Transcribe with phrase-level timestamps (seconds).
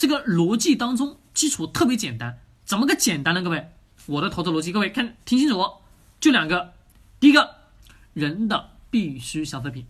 [0.00, 3.42] 这个逻辑当中基础特别简单，怎么个简单呢？
[3.42, 3.70] 各位，
[4.06, 5.62] 我的投资逻辑，各位看听清楚，
[6.18, 6.72] 就两个，
[7.20, 7.56] 第一个，
[8.14, 9.84] 人的必须消费品，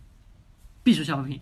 [0.83, 1.39] 必须消费品，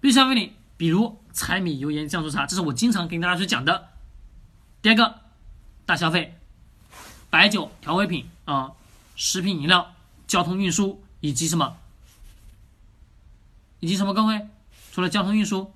[0.00, 3.88] 必须消费品，比如柴米油盐酱醋茶，这是我经常跟大家去讲的。
[4.82, 5.16] 第二个，
[5.84, 6.38] 大消费，
[7.28, 8.70] 白酒、调味品啊，
[9.16, 9.96] 食品饮料、
[10.28, 11.76] 交通运输以及什么，
[13.80, 14.14] 以及什么？
[14.14, 14.46] 各位，
[14.92, 15.72] 除了交通运输，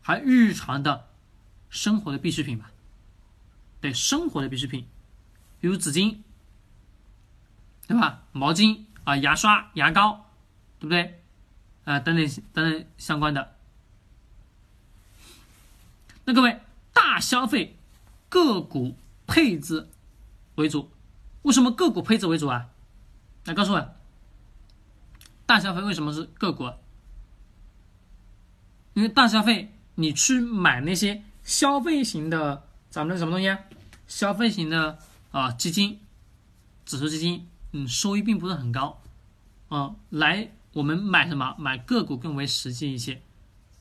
[0.00, 1.08] 还日常的
[1.74, 2.70] 生活的必需品吧？
[3.80, 4.86] 对，生活的必需品，
[5.60, 6.18] 比如纸巾，
[7.88, 8.22] 对吧？
[8.30, 10.30] 毛巾啊，牙刷、牙膏，
[10.78, 11.20] 对不对？
[11.82, 13.56] 啊，等等等等相关的。
[16.24, 16.60] 那各位，
[16.92, 17.76] 大消费。
[18.30, 18.96] 个股
[19.28, 19.88] 配置
[20.56, 20.90] 为主，
[21.42, 22.68] 为什么个股配置为主啊？
[23.44, 23.94] 来告诉我，
[25.46, 26.72] 大消费为什么是个股？
[28.94, 33.58] 因为大消费，你去买那些消费型的咱们的什么东西啊？
[34.08, 34.98] 消费型的
[35.30, 36.00] 啊基金，
[36.84, 39.00] 指数基金，嗯，收益并不是很高，
[39.68, 41.54] 啊，来我们买什么？
[41.58, 43.22] 买个股更为实际一些，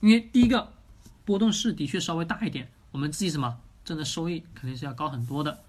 [0.02, 0.72] 因为第一个
[1.26, 3.58] 波动是的确稍微大一点，我们自己什么？
[3.84, 5.62] 挣的收益肯定是要高很多的，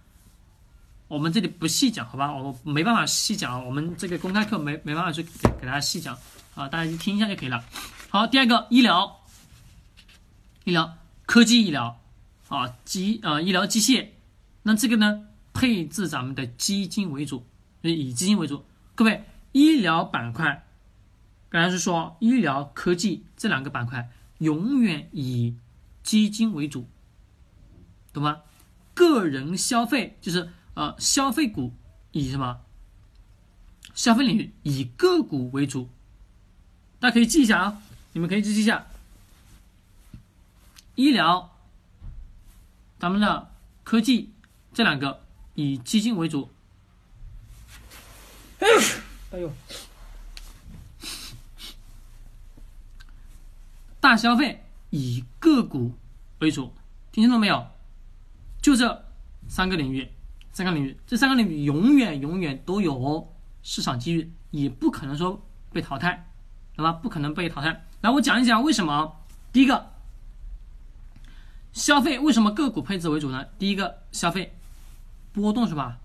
[1.08, 2.32] 我们这里不细讲，好吧？
[2.32, 5.30] 我没办法细讲，我们这个公开课没没办法去给
[5.60, 6.16] 给大家细讲
[6.54, 7.64] 啊，大家去听一下就可以了。
[8.08, 9.20] 好，第二个医疗，
[10.62, 10.96] 医疗
[11.26, 12.00] 科技医疗
[12.48, 14.08] 啊，机啊医疗机械，
[14.62, 17.46] 那这个呢配置咱们的基金为主，
[17.82, 18.64] 以基金为主。
[18.94, 20.66] 各位，医疗板块，
[21.48, 25.56] 刚才是说医疗科技这两个板块永远以
[26.02, 26.86] 基金为主。
[28.12, 28.42] 懂吗？
[28.94, 31.72] 个人消费就是呃消费股
[32.12, 32.60] 以什么？
[33.94, 35.88] 消费领域以个股为主，
[37.00, 38.86] 大家可以记一下啊，你们可以记一下。
[40.94, 41.50] 医疗、
[42.98, 43.50] 咱们的
[43.82, 44.32] 科技
[44.72, 46.50] 这两个以基金为主。
[49.30, 49.52] 哎呦，
[54.00, 55.94] 大消费以个股
[56.38, 56.72] 为主，
[57.10, 57.66] 听清楚没有？
[58.62, 59.04] 就这
[59.48, 60.08] 三个领域，
[60.52, 66.30] 三个领域，这三个领域永远永远都有市场机遇，也不可能说被淘汰，
[66.76, 66.92] 对吧？
[66.92, 67.84] 不可能被淘汰。
[68.02, 69.20] 来，我讲一讲为什么。
[69.52, 69.93] 第一个，
[71.74, 73.44] 消费为什么个股配置为主呢？
[73.58, 74.56] 第一个，消费
[75.32, 75.98] 波动是吧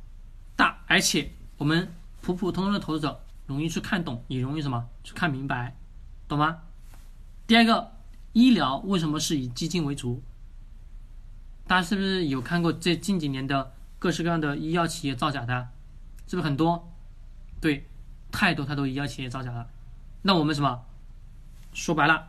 [0.55, 5.77] 大，而且我们普普通通的投资者容易去看懂，也容易什么去看明白，
[6.27, 6.57] 懂吗？
[7.45, 7.91] 第二个，
[8.33, 10.21] 医疗为什么是以基金为主？
[11.67, 15.69] 大家是不是有看过这近几年的各式各样的医药企业造假的？
[16.27, 16.91] 是不是很多？
[17.61, 17.87] 对，
[18.31, 19.67] 太多太多医药企业造假了。
[20.23, 20.83] 那我们什么？
[21.73, 22.27] 说白了，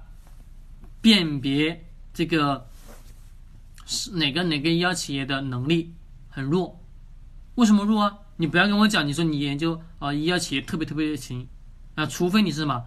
[1.01, 2.69] 辨别这个
[3.91, 5.93] 是哪个哪个医药企业的能力
[6.29, 6.81] 很弱。
[7.57, 8.17] 为什么弱啊？
[8.37, 11.47] 你不要跟我讲，你说你研究啊医药企业特别特别的勤
[11.97, 12.87] 啊，除非你是什么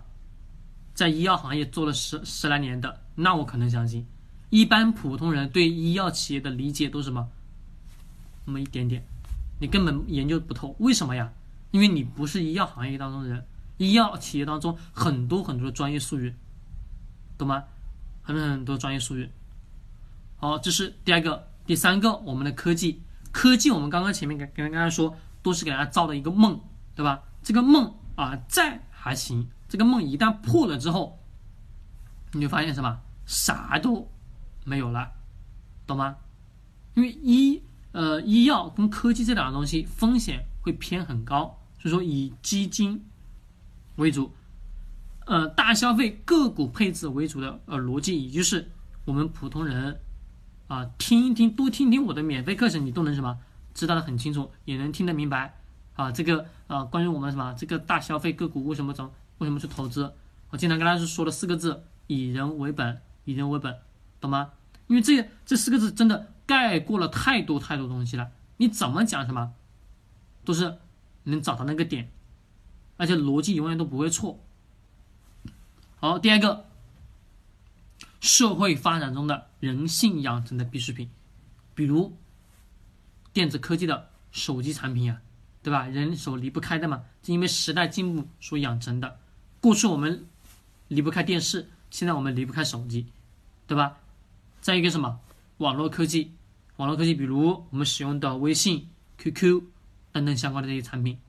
[0.93, 4.07] 在医药行业做了十十来年的，那我可能相信。
[4.49, 7.27] 一般普通人对医药企业的理解都是什么？
[8.45, 9.03] 那么一点点，
[9.59, 10.73] 你根本研究不透。
[10.79, 11.31] 为什么呀？
[11.71, 13.45] 因为你不是医药行业当中的人，
[13.77, 16.33] 医药企业当中很多很多的专业术语，
[17.37, 17.63] 懂吗？
[18.21, 19.29] 很多很多专业术语。
[20.43, 26.59] 好，这是第二个，第三个，我们的科技，科技我们刚刚前面跟跟大家说，都是给大家造的一个梦，
[26.93, 27.23] 对吧？
[27.41, 31.17] 这个梦啊，在还行，这个梦一旦破了之后，
[32.33, 32.99] 你就发现什么？
[33.25, 34.05] 啥都。
[34.65, 35.13] 没有了，
[35.87, 36.17] 懂吗？
[36.95, 43.01] 因为医呃医药跟科技这两个东西风险会偏很高，所以说以基金
[43.95, 44.29] 为主，
[45.25, 48.69] 呃大消费个股配置为主的呃逻辑，也就是
[49.05, 49.97] 我们普通人
[50.73, 53.37] 啊听一听多听听我的免费课程，你都能什么
[53.75, 55.55] 知道的很清楚，也能听得明白
[55.93, 59.05] 啊这个啊关于我们什么这个大消费个股为什么怎
[59.37, 60.11] 为什么去投资，
[60.49, 63.77] 我经常跟大家说的四个字：以人为本，以人为本。
[64.19, 64.51] 懂吗？
[64.87, 68.31] 因为这这四个字真的盖过了太多太多东西了。
[68.55, 69.51] 你怎么讲什么，
[70.45, 70.77] 都是
[71.23, 72.09] 能找到那个点，
[72.95, 74.39] 而且逻辑永远都不会错。
[75.99, 76.65] 好，第二个，
[78.23, 81.09] 社会发展中的人性养成的必需品，
[81.75, 82.15] 比如
[83.33, 85.19] 电子科技的手机产品呀，
[85.61, 85.87] 对吧？
[85.87, 89.19] 人手离不开的嘛，是因为时代进步所养成的。
[89.59, 90.25] 过去我们
[90.87, 93.07] 离不开电视，现在我们离不开手机，
[93.67, 93.97] 对吧？
[94.61, 95.19] 再一个什么
[95.57, 96.31] 网络科技，
[96.77, 98.87] 网络科技，比如我们使用的微信、
[99.17, 99.63] QQ
[100.13, 101.19] 等等相关的这些产品。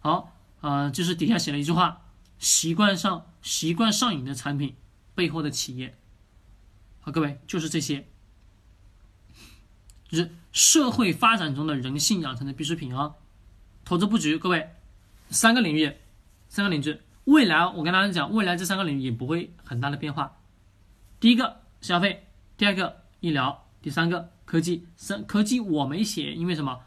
[0.00, 2.02] 好，呃，就是底下写了一句话：
[2.40, 4.74] 习惯上习惯上瘾的产品
[5.14, 5.96] 背后的企业。
[7.00, 8.06] 好，各位就是这些。
[10.08, 13.14] 就是社会发展中的人性养成的必需品啊。
[13.84, 14.70] 投资布局，各位，
[15.30, 15.92] 三个领域，
[16.48, 20.38] 三个领域，未来我跟大家讲，未来这三个领域也不会很大的变化。
[21.18, 22.26] 第一个消费，
[22.56, 24.86] 第二个医疗，第三个科技。
[24.96, 26.80] 三科技我没写，因为什么？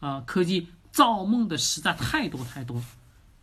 [0.00, 2.82] 啊，科技造梦的实在太多太多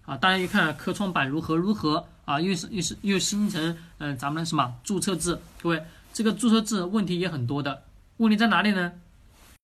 [0.06, 0.18] 啊！
[0.18, 5.36] 大家一看科创板如何如何啊，又是又是又形成嗯咱们的什么注册制？
[5.64, 5.84] 各位，
[6.14, 7.81] 这个注册制问题也很多的，
[8.18, 8.92] 问题在哪里呢？